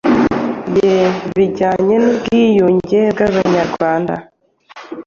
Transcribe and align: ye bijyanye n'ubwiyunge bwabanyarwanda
ye 0.81 0.97
bijyanye 1.35 1.95
n'ubwiyunge 2.03 2.99
bwabanyarwanda 3.13 4.13